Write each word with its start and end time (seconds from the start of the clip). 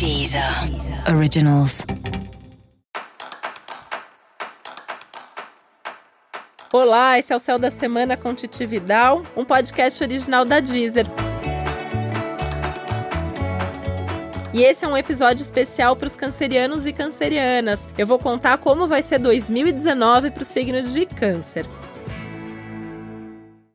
Deezer 0.00 0.42
Originals. 1.14 1.84
Olá, 6.72 7.18
esse 7.18 7.34
é 7.34 7.36
o 7.36 7.38
Céu 7.38 7.58
da 7.58 7.68
Semana 7.68 8.16
com 8.16 8.34
Titi 8.34 8.64
Vidal, 8.64 9.22
um 9.36 9.44
podcast 9.44 10.02
original 10.02 10.46
da 10.46 10.58
Deezer. 10.58 11.04
E 14.54 14.62
esse 14.62 14.86
é 14.86 14.88
um 14.88 14.96
episódio 14.96 15.42
especial 15.42 15.94
para 15.94 16.06
os 16.06 16.16
cancerianos 16.16 16.86
e 16.86 16.94
cancerianas. 16.94 17.78
Eu 17.98 18.06
vou 18.06 18.18
contar 18.18 18.56
como 18.56 18.86
vai 18.86 19.02
ser 19.02 19.18
2019 19.18 20.30
para 20.30 20.40
os 20.40 20.48
signos 20.48 20.94
de 20.94 21.04
câncer. 21.04 21.66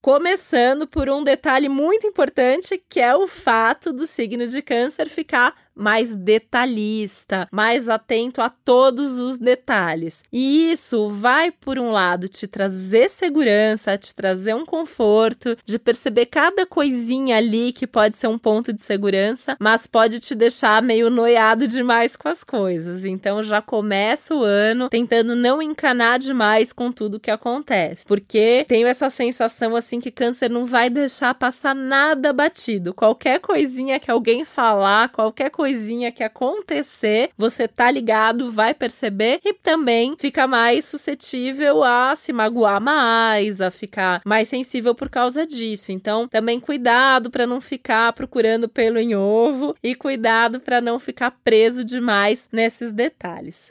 Começando 0.00 0.86
por 0.86 1.10
um 1.10 1.22
detalhe 1.22 1.68
muito 1.68 2.06
importante, 2.06 2.82
que 2.88 2.98
é 2.98 3.14
o 3.14 3.28
fato 3.28 3.92
do 3.92 4.06
signo 4.06 4.46
de 4.46 4.62
câncer 4.62 5.08
ficar 5.10 5.54
mais 5.78 6.14
detalhista, 6.14 7.46
mais 7.50 7.88
atento 7.88 8.42
a 8.42 8.50
todos 8.50 9.18
os 9.18 9.38
detalhes. 9.38 10.22
E 10.32 10.72
isso 10.72 11.08
vai, 11.08 11.50
por 11.50 11.78
um 11.78 11.90
lado, 11.90 12.28
te 12.28 12.46
trazer 12.46 13.08
segurança, 13.08 13.96
te 13.96 14.14
trazer 14.14 14.54
um 14.54 14.66
conforto, 14.66 15.56
de 15.64 15.78
perceber 15.78 16.26
cada 16.26 16.66
coisinha 16.66 17.36
ali 17.36 17.72
que 17.72 17.86
pode 17.86 18.18
ser 18.18 18.26
um 18.26 18.38
ponto 18.38 18.72
de 18.72 18.82
segurança, 18.82 19.56
mas 19.60 19.86
pode 19.86 20.20
te 20.20 20.34
deixar 20.34 20.82
meio 20.82 21.08
noiado 21.08 21.66
demais 21.66 22.16
com 22.16 22.28
as 22.28 22.42
coisas. 22.42 23.04
Então 23.04 23.42
já 23.42 23.62
começa 23.62 24.34
o 24.34 24.42
ano 24.42 24.88
tentando 24.88 25.36
não 25.36 25.62
encanar 25.62 26.18
demais 26.18 26.72
com 26.72 26.90
tudo 26.90 27.20
que 27.20 27.30
acontece, 27.30 28.04
porque 28.06 28.64
tenho 28.68 28.88
essa 28.88 29.08
sensação 29.10 29.76
assim 29.76 30.00
que 30.00 30.10
câncer 30.10 30.50
não 30.50 30.66
vai 30.66 30.90
deixar 30.90 31.34
passar 31.34 31.74
nada 31.74 32.32
batido. 32.32 32.92
Qualquer 32.92 33.40
coisinha 33.40 34.00
que 34.00 34.10
alguém 34.10 34.44
falar, 34.44 35.10
qualquer 35.10 35.50
coisa 35.50 35.67
coisinha 35.68 36.10
que 36.10 36.24
acontecer, 36.24 37.28
você 37.36 37.68
tá 37.68 37.90
ligado, 37.90 38.50
vai 38.50 38.72
perceber 38.72 39.38
e 39.44 39.52
também 39.52 40.16
fica 40.18 40.46
mais 40.46 40.86
suscetível 40.86 41.84
a 41.84 42.16
se 42.16 42.32
magoar 42.32 42.80
mais, 42.80 43.60
a 43.60 43.70
ficar 43.70 44.22
mais 44.24 44.48
sensível 44.48 44.94
por 44.94 45.10
causa 45.10 45.46
disso. 45.46 45.92
Então, 45.92 46.26
também 46.26 46.58
cuidado 46.58 47.30
para 47.30 47.46
não 47.46 47.60
ficar 47.60 48.14
procurando 48.14 48.66
pelo 48.66 48.98
em 48.98 49.14
ovo 49.14 49.76
e 49.82 49.94
cuidado 49.94 50.58
para 50.58 50.80
não 50.80 50.98
ficar 50.98 51.32
preso 51.44 51.84
demais 51.84 52.48
nesses 52.50 52.90
detalhes. 52.90 53.68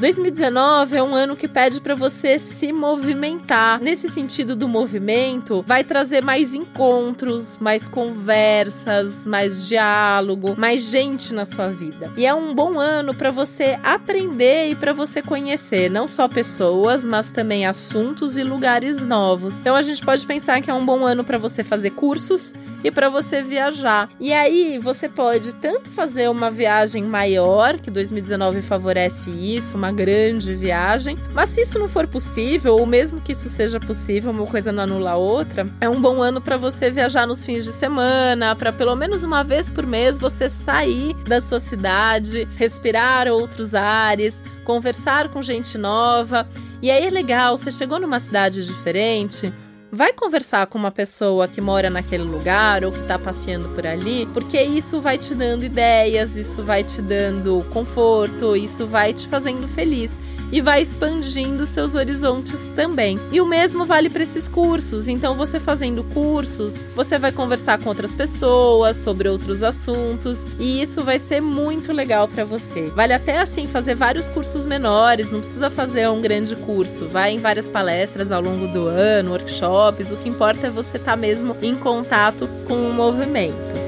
2019 0.00 0.96
é 0.96 1.02
um 1.02 1.14
ano 1.14 1.36
que 1.36 1.46
pede 1.46 1.78
para 1.78 1.94
você 1.94 2.38
se 2.38 2.72
movimentar. 2.72 3.78
Nesse 3.82 4.08
sentido 4.08 4.56
do 4.56 4.66
movimento, 4.66 5.62
vai 5.66 5.84
trazer 5.84 6.24
mais 6.24 6.54
encontros, 6.54 7.58
mais 7.60 7.86
conversas, 7.86 9.26
mais 9.26 9.68
diálogo, 9.68 10.54
mais 10.56 10.84
gente 10.84 11.34
na 11.34 11.44
sua 11.44 11.68
vida. 11.68 12.10
E 12.16 12.24
é 12.24 12.32
um 12.32 12.54
bom 12.54 12.80
ano 12.80 13.12
para 13.12 13.30
você 13.30 13.78
aprender 13.84 14.70
e 14.70 14.74
para 14.74 14.94
você 14.94 15.20
conhecer 15.20 15.90
não 15.90 16.08
só 16.08 16.26
pessoas, 16.26 17.04
mas 17.04 17.28
também 17.28 17.66
assuntos 17.66 18.38
e 18.38 18.42
lugares 18.42 19.04
novos. 19.04 19.60
Então 19.60 19.76
a 19.76 19.82
gente 19.82 20.02
pode 20.02 20.24
pensar 20.24 20.62
que 20.62 20.70
é 20.70 20.74
um 20.74 20.86
bom 20.86 21.04
ano 21.04 21.22
para 21.22 21.36
você 21.36 21.62
fazer 21.62 21.90
cursos 21.90 22.54
e 22.82 22.90
para 22.90 23.08
você 23.08 23.42
viajar. 23.42 24.08
E 24.18 24.32
aí 24.32 24.78
você 24.78 25.08
pode 25.08 25.54
tanto 25.56 25.90
fazer 25.90 26.28
uma 26.28 26.50
viagem 26.50 27.04
maior, 27.04 27.78
que 27.78 27.90
2019 27.90 28.62
favorece 28.62 29.30
isso, 29.30 29.76
uma 29.76 29.92
grande 29.92 30.54
viagem. 30.54 31.16
Mas 31.32 31.50
se 31.50 31.62
isso 31.62 31.78
não 31.78 31.88
for 31.88 32.06
possível, 32.06 32.74
ou 32.76 32.86
mesmo 32.86 33.20
que 33.20 33.32
isso 33.32 33.48
seja 33.48 33.78
possível, 33.78 34.30
uma 34.30 34.46
coisa 34.46 34.72
não 34.72 34.84
anula 34.84 35.12
a 35.12 35.16
outra, 35.16 35.66
é 35.80 35.88
um 35.88 36.00
bom 36.00 36.22
ano 36.22 36.40
para 36.40 36.56
você 36.56 36.90
viajar 36.90 37.26
nos 37.26 37.44
fins 37.44 37.64
de 37.64 37.72
semana, 37.72 38.54
para 38.56 38.72
pelo 38.72 38.96
menos 38.96 39.22
uma 39.22 39.42
vez 39.42 39.68
por 39.68 39.86
mês 39.86 40.18
você 40.18 40.48
sair 40.48 41.14
da 41.24 41.40
sua 41.40 41.60
cidade, 41.60 42.48
respirar 42.56 43.28
outros 43.28 43.74
ares, 43.74 44.42
conversar 44.64 45.28
com 45.28 45.42
gente 45.42 45.76
nova. 45.76 46.48
E 46.82 46.90
aí 46.90 47.06
é 47.06 47.10
legal, 47.10 47.56
você 47.56 47.70
chegou 47.70 48.00
numa 48.00 48.20
cidade 48.20 48.64
diferente, 48.64 49.52
vai 49.92 50.12
conversar 50.12 50.66
com 50.66 50.78
uma 50.78 50.90
pessoa 50.90 51.48
que 51.48 51.60
mora 51.60 51.90
naquele 51.90 52.22
lugar 52.22 52.84
ou 52.84 52.92
que 52.92 53.00
está 53.00 53.18
passeando 53.18 53.68
por 53.70 53.86
ali, 53.86 54.26
porque 54.32 54.60
isso 54.62 55.00
vai 55.00 55.18
te 55.18 55.34
dando 55.34 55.64
ideias, 55.64 56.36
isso 56.36 56.62
vai 56.62 56.84
te 56.84 57.02
dando 57.02 57.64
conforto, 57.70 58.56
isso 58.56 58.86
vai 58.86 59.12
te 59.12 59.26
fazendo 59.26 59.66
feliz 59.66 60.18
e 60.52 60.60
vai 60.60 60.82
expandindo 60.82 61.66
seus 61.66 61.94
horizontes 61.94 62.66
também. 62.74 63.18
E 63.30 63.40
o 63.40 63.46
mesmo 63.46 63.84
vale 63.84 64.10
para 64.10 64.22
esses 64.22 64.48
cursos. 64.48 65.06
Então, 65.06 65.34
você 65.34 65.60
fazendo 65.60 66.02
cursos, 66.04 66.84
você 66.94 67.18
vai 67.18 67.30
conversar 67.30 67.78
com 67.78 67.88
outras 67.88 68.12
pessoas 68.14 68.96
sobre 68.96 69.28
outros 69.28 69.62
assuntos 69.62 70.44
e 70.58 70.82
isso 70.82 71.04
vai 71.04 71.18
ser 71.18 71.40
muito 71.40 71.92
legal 71.92 72.26
para 72.26 72.44
você. 72.44 72.88
Vale 72.90 73.12
até 73.12 73.38
assim 73.38 73.66
fazer 73.66 73.94
vários 73.94 74.28
cursos 74.28 74.66
menores, 74.66 75.30
não 75.30 75.40
precisa 75.40 75.70
fazer 75.70 76.08
um 76.08 76.20
grande 76.20 76.56
curso. 76.56 77.08
Vai 77.08 77.32
em 77.32 77.38
várias 77.38 77.68
palestras 77.68 78.32
ao 78.32 78.42
longo 78.42 78.66
do 78.66 78.86
ano, 78.86 79.30
workshops. 79.32 79.79
O 79.88 80.16
que 80.18 80.28
importa 80.28 80.66
é 80.66 80.70
você 80.70 80.98
estar 80.98 81.12
tá 81.12 81.16
mesmo 81.16 81.56
em 81.62 81.74
contato 81.74 82.48
com 82.66 82.74
o 82.74 82.92
movimento. 82.92 83.79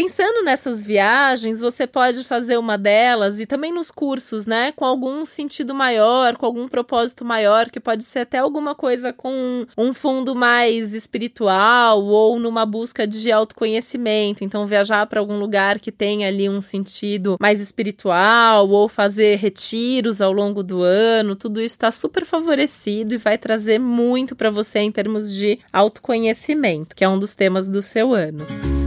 Pensando 0.00 0.42
nessas 0.42 0.82
viagens, 0.82 1.60
você 1.60 1.86
pode 1.86 2.24
fazer 2.24 2.56
uma 2.56 2.78
delas 2.78 3.38
e 3.38 3.44
também 3.44 3.70
nos 3.70 3.90
cursos, 3.90 4.46
né? 4.46 4.72
Com 4.72 4.86
algum 4.86 5.26
sentido 5.26 5.74
maior, 5.74 6.38
com 6.38 6.46
algum 6.46 6.66
propósito 6.66 7.22
maior, 7.22 7.68
que 7.68 7.78
pode 7.78 8.04
ser 8.04 8.20
até 8.20 8.38
alguma 8.38 8.74
coisa 8.74 9.12
com 9.12 9.66
um 9.76 9.92
fundo 9.92 10.34
mais 10.34 10.94
espiritual 10.94 12.02
ou 12.02 12.38
numa 12.38 12.64
busca 12.64 13.06
de 13.06 13.30
autoconhecimento. 13.30 14.42
Então, 14.42 14.66
viajar 14.66 15.04
para 15.06 15.20
algum 15.20 15.38
lugar 15.38 15.78
que 15.78 15.92
tenha 15.92 16.28
ali 16.28 16.48
um 16.48 16.62
sentido 16.62 17.36
mais 17.38 17.60
espiritual 17.60 18.70
ou 18.70 18.88
fazer 18.88 19.36
retiros 19.36 20.22
ao 20.22 20.32
longo 20.32 20.62
do 20.62 20.82
ano, 20.82 21.36
tudo 21.36 21.60
isso 21.60 21.74
está 21.74 21.92
super 21.92 22.24
favorecido 22.24 23.12
e 23.12 23.18
vai 23.18 23.36
trazer 23.36 23.78
muito 23.78 24.34
para 24.34 24.48
você 24.48 24.78
em 24.78 24.90
termos 24.90 25.30
de 25.30 25.58
autoconhecimento, 25.70 26.96
que 26.96 27.04
é 27.04 27.08
um 27.08 27.18
dos 27.18 27.34
temas 27.34 27.68
do 27.68 27.82
seu 27.82 28.14
ano. 28.14 28.79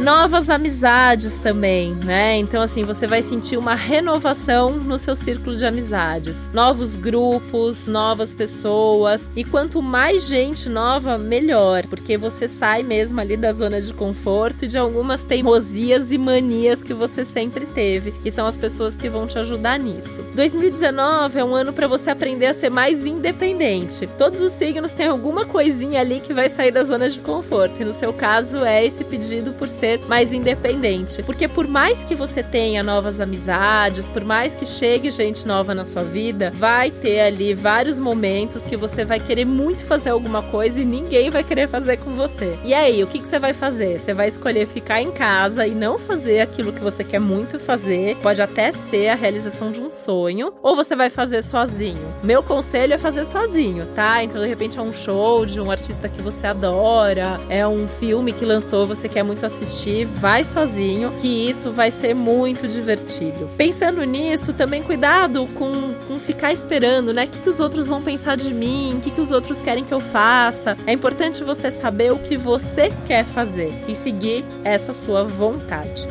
Novas 0.00 0.48
amizades 0.48 1.38
também, 1.38 1.94
né? 1.94 2.36
Então, 2.38 2.62
assim, 2.62 2.84
você 2.84 3.06
vai 3.06 3.20
sentir 3.20 3.58
uma 3.58 3.74
renovação 3.74 4.70
no 4.70 4.98
seu 4.98 5.14
círculo 5.14 5.54
de 5.54 5.66
amizades. 5.66 6.46
Novos 6.54 6.96
grupos, 6.96 7.86
novas 7.86 8.32
pessoas. 8.32 9.30
E 9.36 9.44
quanto 9.44 9.82
mais 9.82 10.26
gente 10.26 10.70
nova, 10.70 11.18
melhor. 11.18 11.86
Porque 11.86 12.16
você 12.16 12.48
sai 12.48 12.82
mesmo 12.82 13.20
ali 13.20 13.36
da 13.36 13.52
zona 13.52 13.78
de 13.78 13.92
conforto 13.92 14.64
e 14.64 14.68
de 14.68 14.78
algumas 14.78 15.22
teimosias 15.22 16.10
e 16.10 16.16
manias 16.16 16.82
que 16.82 16.94
você 16.94 17.22
sempre 17.22 17.66
teve. 17.66 18.14
E 18.24 18.30
são 18.30 18.46
as 18.46 18.56
pessoas 18.56 18.96
que 18.96 19.08
vão 19.08 19.26
te 19.26 19.38
ajudar 19.38 19.78
nisso. 19.78 20.24
2019 20.34 21.38
é 21.38 21.44
um 21.44 21.54
ano 21.54 21.74
para 21.74 21.86
você 21.86 22.08
aprender 22.08 22.46
a 22.46 22.54
ser 22.54 22.70
mais 22.70 23.04
independente. 23.04 24.06
Todos 24.16 24.40
os 24.40 24.52
signos 24.52 24.92
têm 24.92 25.08
alguma 25.08 25.44
coisinha 25.44 26.00
ali 26.00 26.20
que 26.20 26.32
vai 26.32 26.48
sair 26.48 26.70
da 26.70 26.84
zona 26.84 27.10
de 27.10 27.20
conforto. 27.20 27.82
E 27.82 27.84
no 27.84 27.92
seu 27.92 28.14
caso 28.14 28.64
é 28.64 28.84
esse 28.84 29.04
pedido 29.04 29.52
por 29.52 29.68
ser 29.68 29.89
ser 29.90 30.00
mais 30.06 30.32
independente. 30.32 31.22
Porque 31.22 31.48
por 31.48 31.66
mais 31.66 32.04
que 32.04 32.14
você 32.14 32.42
tenha 32.42 32.82
novas 32.82 33.20
amizades, 33.20 34.08
por 34.08 34.24
mais 34.24 34.54
que 34.54 34.66
chegue 34.66 35.10
gente 35.10 35.46
nova 35.46 35.74
na 35.74 35.84
sua 35.84 36.02
vida, 36.02 36.52
vai 36.54 36.90
ter 36.90 37.20
ali 37.20 37.54
vários 37.54 37.98
momentos 37.98 38.64
que 38.64 38.76
você 38.76 39.04
vai 39.04 39.18
querer 39.18 39.44
muito 39.44 39.84
fazer 39.84 40.10
alguma 40.10 40.42
coisa 40.42 40.80
e 40.80 40.84
ninguém 40.84 41.30
vai 41.30 41.42
querer 41.42 41.68
fazer 41.68 41.96
com 41.98 42.12
você. 42.12 42.56
E 42.64 42.74
aí, 42.74 43.02
o 43.02 43.06
que, 43.06 43.18
que 43.18 43.26
você 43.26 43.38
vai 43.38 43.52
fazer? 43.52 43.98
Você 43.98 44.14
vai 44.14 44.28
escolher 44.28 44.66
ficar 44.66 45.00
em 45.00 45.10
casa 45.10 45.66
e 45.66 45.74
não 45.74 45.98
fazer 45.98 46.40
aquilo 46.40 46.72
que 46.72 46.80
você 46.80 47.02
quer 47.02 47.20
muito 47.20 47.58
fazer. 47.58 48.16
Pode 48.16 48.40
até 48.40 48.72
ser 48.72 49.08
a 49.08 49.14
realização 49.14 49.72
de 49.72 49.80
um 49.80 49.90
sonho, 49.90 50.52
ou 50.62 50.76
você 50.76 50.94
vai 50.94 51.10
fazer 51.10 51.42
sozinho. 51.42 52.14
Meu 52.22 52.42
conselho 52.42 52.94
é 52.94 52.98
fazer 52.98 53.24
sozinho, 53.24 53.86
tá? 53.94 54.22
Então, 54.22 54.40
de 54.40 54.46
repente, 54.46 54.78
é 54.78 54.82
um 54.82 54.92
show 54.92 55.46
de 55.46 55.60
um 55.60 55.70
artista 55.70 56.08
que 56.08 56.20
você 56.20 56.46
adora, 56.46 57.40
é 57.48 57.66
um 57.66 57.88
filme 57.88 58.32
que 58.32 58.44
lançou, 58.44 58.86
você 58.86 59.08
quer 59.08 59.22
muito 59.22 59.44
assistir 59.44 59.79
assistir, 59.80 60.04
vai 60.04 60.44
sozinho, 60.44 61.12
que 61.18 61.48
isso 61.48 61.72
vai 61.72 61.90
ser 61.90 62.14
muito 62.14 62.68
divertido. 62.68 63.48
Pensando 63.56 64.04
nisso, 64.04 64.52
também 64.52 64.82
cuidado 64.82 65.46
com, 65.54 65.94
com 66.06 66.20
ficar 66.20 66.52
esperando, 66.52 67.12
né? 67.12 67.24
O 67.24 67.28
que, 67.28 67.38
que 67.38 67.48
os 67.48 67.60
outros 67.60 67.88
vão 67.88 68.02
pensar 68.02 68.36
de 68.36 68.52
mim? 68.52 68.96
O 68.96 69.00
que, 69.00 69.10
que 69.10 69.20
os 69.20 69.30
outros 69.30 69.62
querem 69.62 69.84
que 69.84 69.92
eu 69.92 70.00
faça? 70.00 70.76
É 70.86 70.92
importante 70.92 71.42
você 71.42 71.70
saber 71.70 72.12
o 72.12 72.18
que 72.18 72.36
você 72.36 72.92
quer 73.06 73.24
fazer 73.24 73.72
e 73.88 73.94
seguir 73.94 74.44
essa 74.64 74.92
sua 74.92 75.24
vontade 75.24 76.08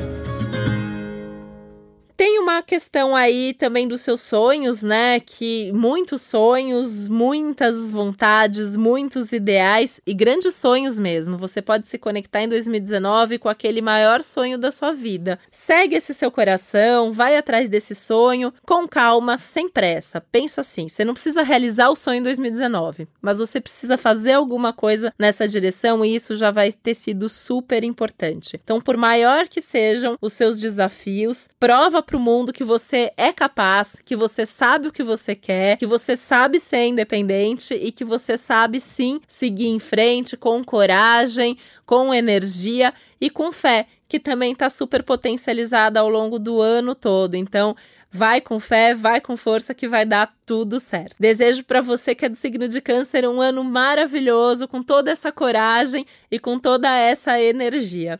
questão 2.62 3.16
aí 3.16 3.54
também 3.54 3.88
dos 3.88 4.02
seus 4.02 4.22
sonhos, 4.22 4.84
né? 4.84 5.20
Que 5.20 5.72
muitos 5.74 6.22
sonhos, 6.22 7.08
muitas 7.08 7.92
vontades, 7.92 8.76
muitos 8.76 9.32
ideais 9.32 10.02
e 10.06 10.14
grandes 10.14 10.56
sonhos 10.56 11.00
mesmo. 11.00 11.38
Você 11.38 11.62
pode 11.62 11.88
se 11.88 11.98
conectar 11.98 12.42
em 12.42 12.48
2019 12.48 13.40
com 13.40 13.50
aquele 13.50 13.82
maior 13.82 14.24
sonho 14.24 14.58
da 14.58 14.72
sua 14.72 14.92
vida. 14.94 15.40
Segue 15.52 15.96
esse 15.96 16.14
seu 16.14 16.32
coração, 16.32 17.12
vai 17.12 17.38
atrás 17.38 17.70
desse 17.70 17.96
sonho 17.96 18.54
com 18.66 18.88
calma, 18.88 19.38
sem 19.38 19.70
pressa. 19.70 20.22
Pensa 20.32 20.62
assim, 20.62 20.88
você 20.88 21.06
não 21.06 21.14
precisa 21.14 21.44
realizar 21.44 21.90
o 21.90 21.96
sonho 21.96 22.20
em 22.20 22.24
2019, 22.24 23.08
mas 23.22 23.40
você 23.40 23.60
precisa 23.60 23.98
fazer 23.98 24.34
alguma 24.34 24.74
coisa 24.74 25.14
nessa 25.18 25.48
direção 25.48 26.04
e 26.04 26.16
isso 26.16 26.36
já 26.36 26.52
vai 26.52 26.72
ter 26.72 26.94
sido 26.94 27.30
super 27.30 27.84
importante. 27.84 28.60
Então, 28.62 28.80
por 28.80 28.98
maior 28.98 29.48
que 29.48 29.62
sejam 29.62 30.18
os 30.22 30.34
seus 30.34 30.60
desafios, 30.60 31.50
prova 31.60 32.02
para 32.02 32.18
o 32.18 32.20
mundo 32.20 32.49
que 32.54 32.64
você 32.64 33.12
é 33.16 33.32
capaz, 33.32 34.02
que 34.04 34.16
você 34.16 34.46
sabe 34.46 34.88
o 34.88 34.92
que 34.92 35.04
você 35.04 35.36
quer, 35.36 35.78
que 35.78 35.86
você 35.86 36.16
sabe 36.16 36.60
ser 36.60 36.86
independente 36.86 37.74
e 37.74 37.92
que 37.92 38.04
você 38.04 38.38
sabe 38.38 38.80
sim 38.80 39.20
seguir 39.28 39.68
em 39.68 39.80
frente 39.80 40.38
com 40.38 40.64
coragem, 40.64 41.58
com 41.86 42.14
energia 42.14 42.94
e 43.20 43.30
com 43.30 43.52
fé, 43.52 43.88
que 44.08 44.20
também 44.20 44.54
está 44.54 44.70
super 44.70 45.04
potencializada 45.04 46.00
ao 46.00 46.10
longo 46.10 46.40
do 46.40 46.62
ano 46.62 46.96
todo. 46.96 47.36
Então, 47.36 47.76
vai 48.12 48.42
com 48.42 48.60
fé, 48.60 48.94
vai 48.94 49.22
com 49.22 49.38
força 49.38 49.74
que 49.74 49.88
vai 49.88 50.06
dar 50.06 50.34
tudo 50.46 50.80
certo. 50.80 51.16
Desejo 51.20 51.64
para 51.64 51.82
você 51.82 52.16
que 52.16 52.26
é 52.26 52.30
do 52.30 52.36
signo 52.36 52.68
de 52.68 52.82
Câncer 52.82 53.28
um 53.28 53.40
ano 53.40 53.64
maravilhoso, 53.64 54.68
com 54.68 54.82
toda 54.82 55.12
essa 55.12 55.32
coragem 55.32 56.06
e 56.32 56.40
com 56.40 56.58
toda 56.58 56.96
essa 56.96 57.40
energia. 57.40 58.20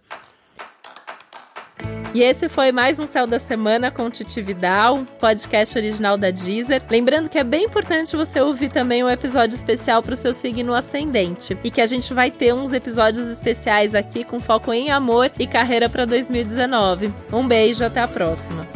E 2.12 2.24
esse 2.24 2.50
foi 2.50 2.72
mais 2.72 2.98
um 2.98 3.06
Céu 3.06 3.28
da 3.28 3.38
Semana 3.38 3.92
com 3.92 4.10
Titi 4.10 4.42
Vidal, 4.42 5.06
podcast 5.20 5.78
original 5.78 6.18
da 6.18 6.32
Deezer. 6.32 6.82
Lembrando 6.90 7.30
que 7.30 7.38
é 7.38 7.44
bem 7.44 7.66
importante 7.66 8.16
você 8.16 8.42
ouvir 8.42 8.70
também 8.70 9.04
um 9.04 9.10
episódio 9.10 9.56
especial 9.56 10.02
para 10.02 10.16
o 10.16 10.18
seu 10.18 10.34
signo 10.34 10.74
ascendente 10.74 11.56
e 11.64 11.70
que 11.70 11.80
a 11.80 11.86
gente 11.86 12.12
vai 12.12 12.32
ter 12.32 12.52
uns 12.52 12.74
episódios 12.74 13.28
especiais 13.28 13.94
aqui 13.94 14.24
com 14.24 14.40
foco 14.40 14.74
em 14.74 14.90
amor 14.90 15.32
e 15.38 15.46
carreira 15.46 15.88
para 15.88 16.06
2019. 16.06 17.14
Um 17.32 17.48
beijo, 17.48 17.86
até 17.86 18.02
a 18.02 18.08
próxima. 18.08 18.68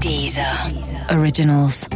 Deezer. 0.00 0.46
Originals. 1.10 1.88